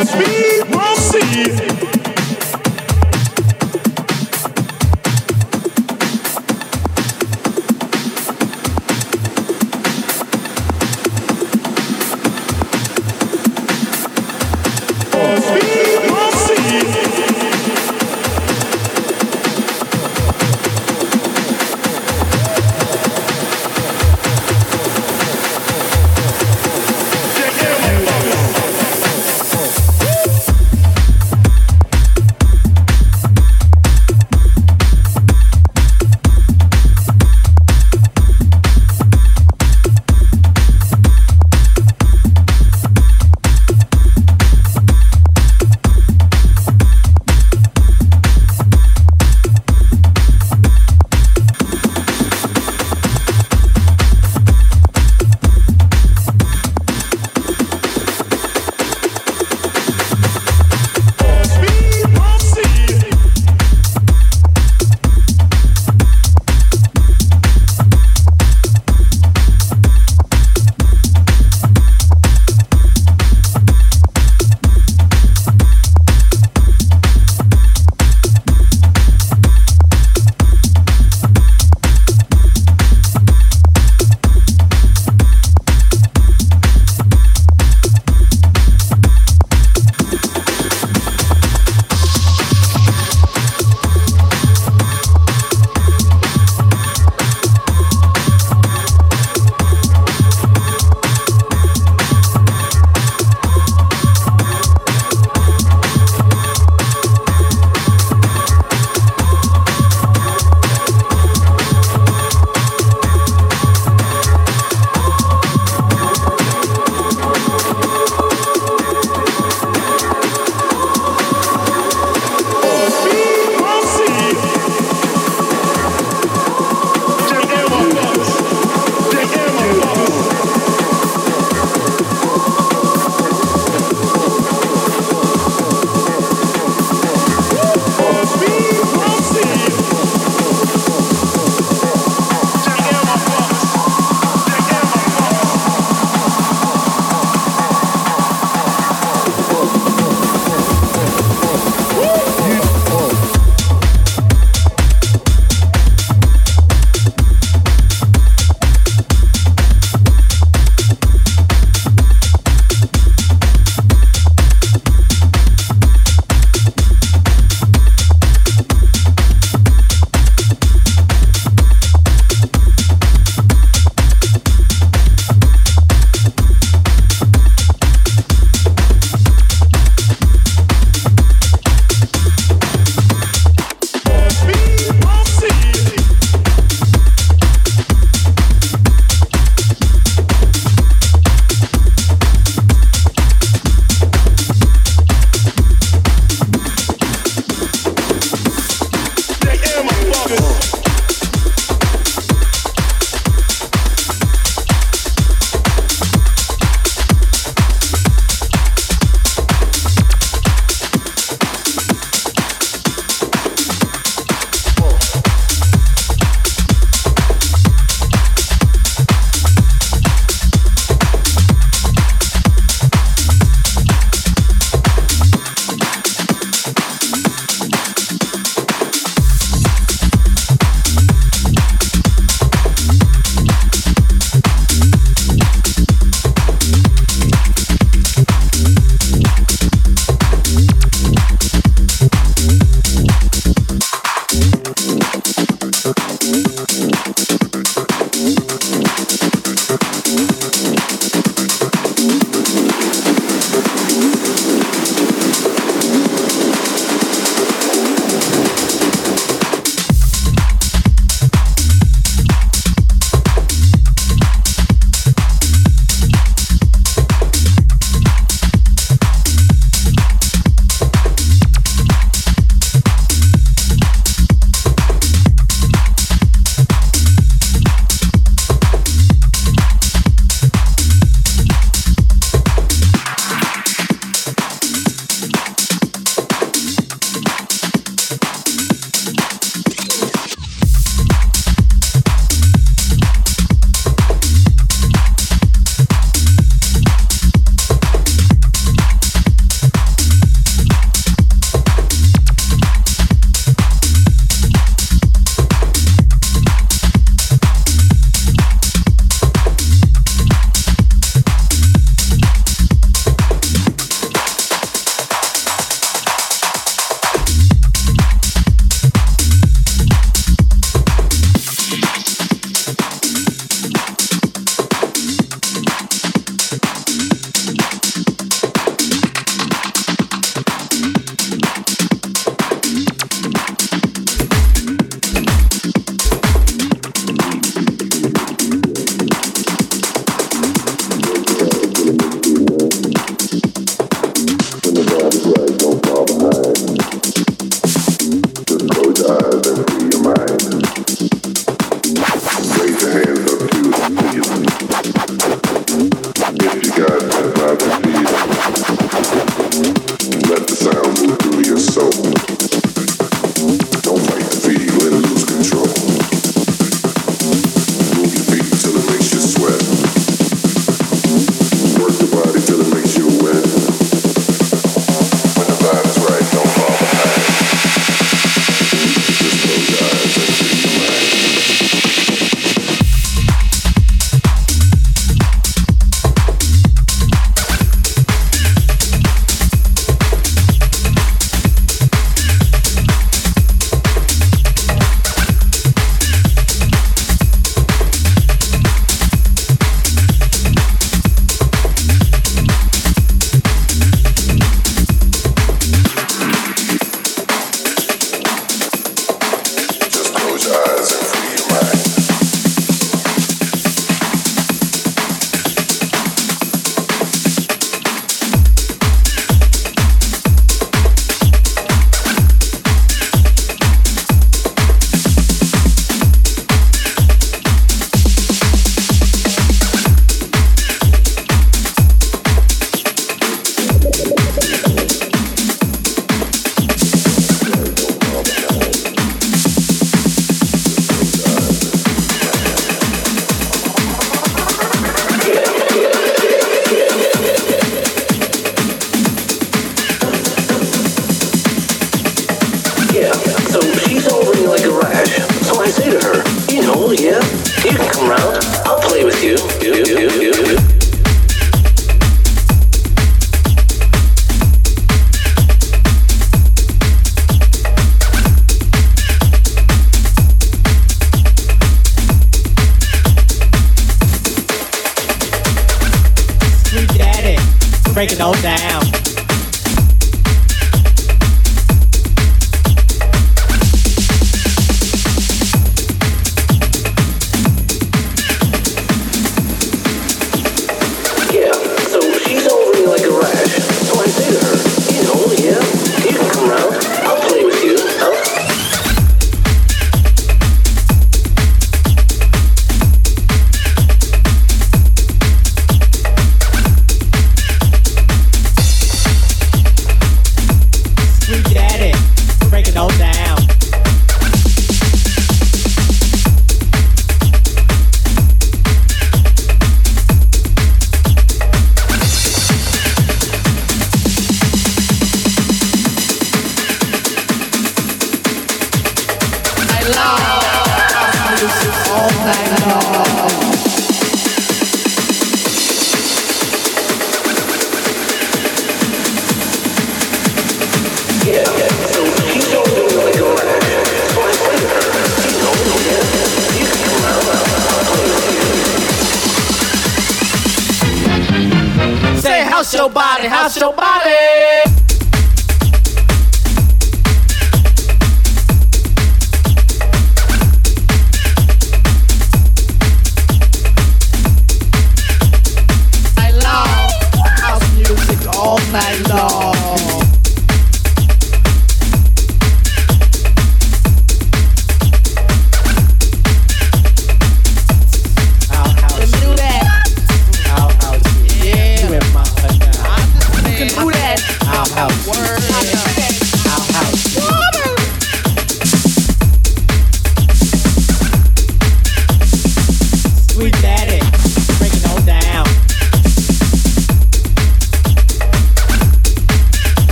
[0.00, 1.71] Speed, see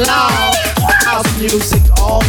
[0.00, 2.22] Night long, house music all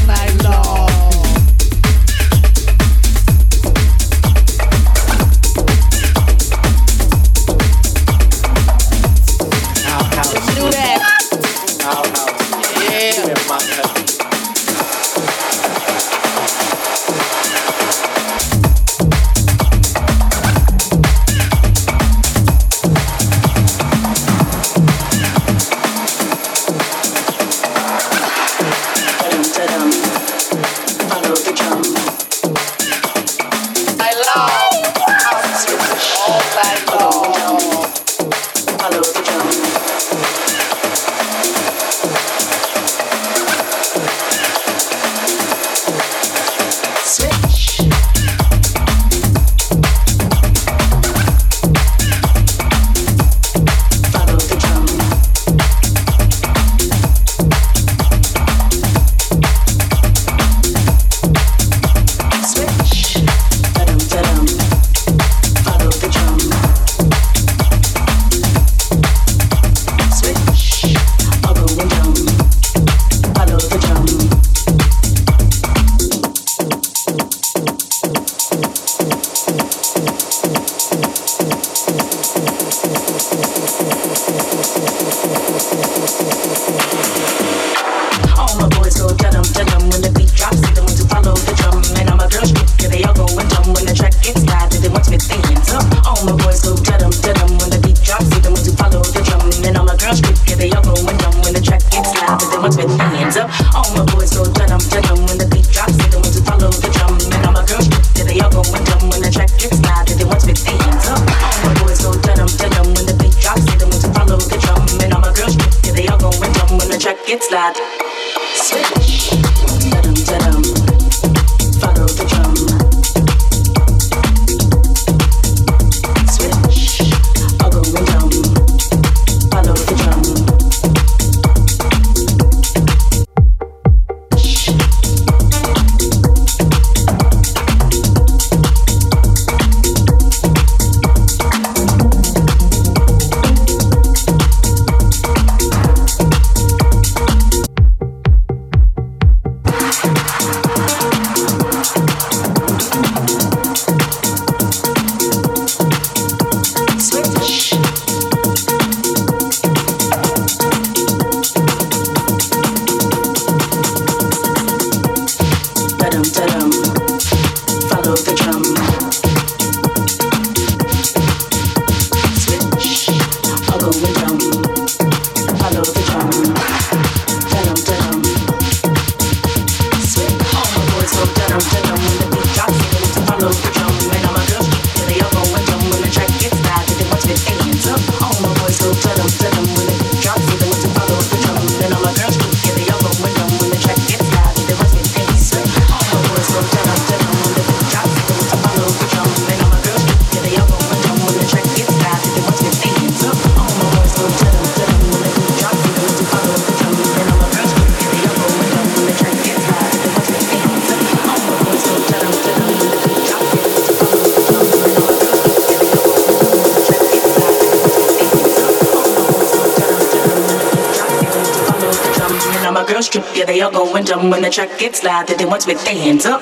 [224.30, 226.42] when the track gets loud, that they want to with their hands up.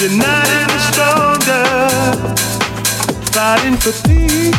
[0.00, 1.64] United we're stronger,
[3.32, 4.56] fighting for peace.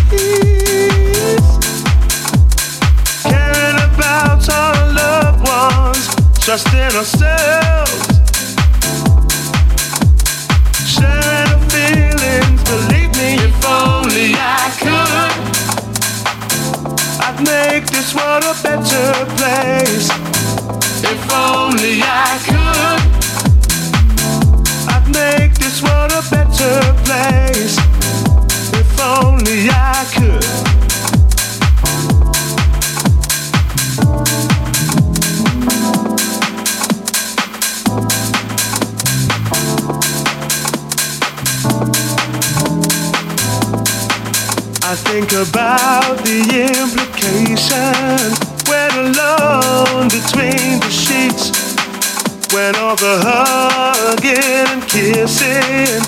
[3.23, 6.05] Caring about our loved ones,
[6.41, 8.05] trusting ourselves.
[10.85, 15.33] Sharing our feelings, believe me, if only I could.
[17.25, 20.07] I'd make this world a better place.
[21.03, 23.20] If only I could
[25.11, 27.77] make this world a better place.
[28.73, 30.45] If only I could.
[44.83, 46.39] I think about the
[46.81, 48.37] implications
[48.67, 51.60] when alone between the sheets.
[52.53, 56.01] When all the hugging and kissing,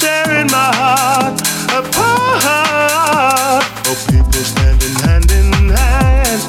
[0.00, 1.40] tearing my heart
[1.70, 3.62] apart.
[3.86, 6.42] Oh, people standing hand in hand,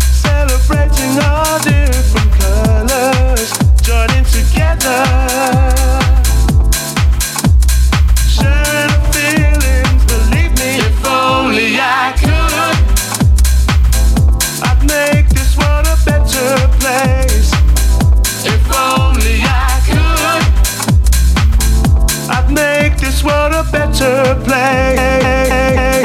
[0.00, 5.99] celebrating all different colors, joining together.
[23.10, 25.99] this world a better place.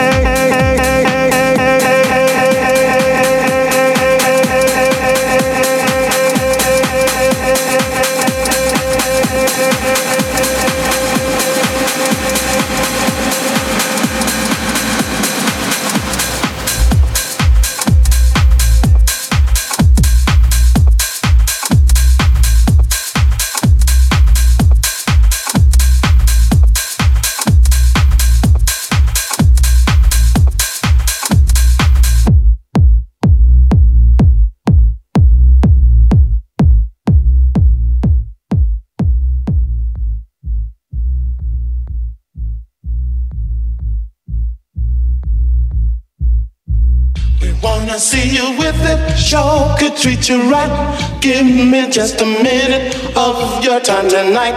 [49.26, 50.70] Sure could treat you right.
[51.20, 54.54] Give me just a minute of your time tonight.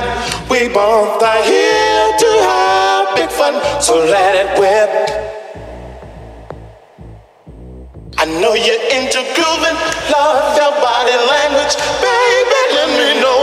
[0.51, 4.91] We both are here to have big fun, so let it whip.
[8.19, 9.79] I know you're into grooving,
[10.13, 12.63] love your body language, baby.
[12.77, 13.41] Let me know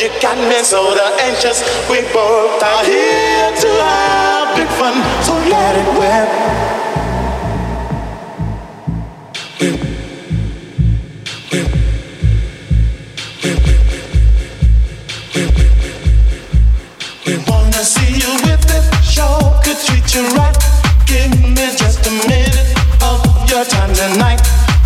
[0.00, 1.60] you got me so anxious.
[1.90, 6.61] We both are here to have big fun, so let it whip.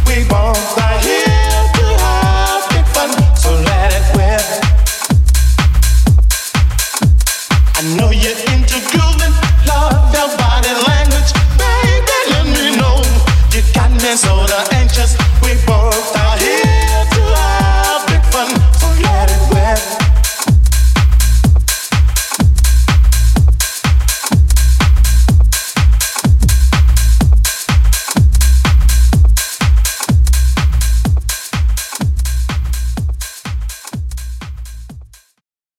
[0.07, 0.86] We here.